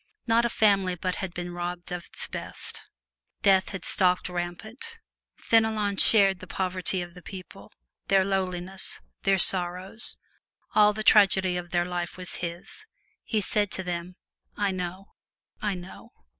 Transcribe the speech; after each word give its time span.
Not 0.25 0.45
a 0.45 0.49
family 0.49 0.95
but 0.95 1.17
had 1.17 1.31
been 1.31 1.53
robbed 1.53 1.91
of 1.91 2.05
its 2.05 2.27
best. 2.27 2.81
Death 3.43 3.69
had 3.69 3.85
stalked 3.85 4.29
rampant. 4.29 4.97
Fenelon 5.37 5.97
shared 5.97 6.39
the 6.39 6.47
poverty 6.47 7.03
of 7.03 7.13
the 7.13 7.21
people, 7.21 7.71
their 8.07 8.25
lowliness, 8.25 8.99
their 9.21 9.37
sorrows. 9.37 10.17
All 10.73 10.91
the 10.91 11.03
tragedy 11.03 11.55
of 11.55 11.69
their 11.69 11.85
life 11.85 12.17
was 12.17 12.37
his; 12.41 12.87
he 13.23 13.41
said 13.41 13.69
to 13.73 13.83
them, 13.83 14.15
"I 14.57 14.71
know, 14.71 15.11
I 15.61 15.75
know!" 15.75 16.09